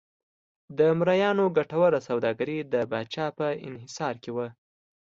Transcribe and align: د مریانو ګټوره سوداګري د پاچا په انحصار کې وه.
د 0.77 0.79
مریانو 0.99 1.45
ګټوره 1.57 1.99
سوداګري 2.07 2.57
د 2.73 2.75
پاچا 2.91 3.25
په 3.37 3.47
انحصار 3.67 4.15
کې 4.23 4.31
وه. 4.35 4.47